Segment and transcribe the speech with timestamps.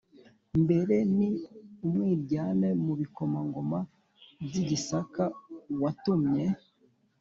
[0.63, 1.29] mbere ni
[1.85, 3.79] umwiryane mu bikomangoma
[4.45, 5.23] by'i gisaka
[5.81, 6.45] watumye